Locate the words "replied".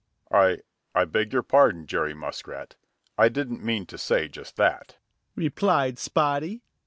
5.35-5.99